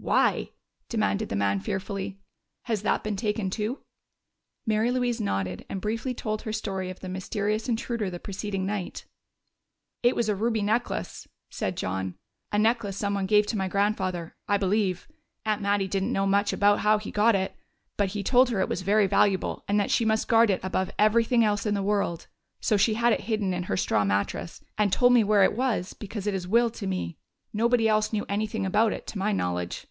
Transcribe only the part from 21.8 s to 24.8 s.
world. So she had it hidden in her straw mattress,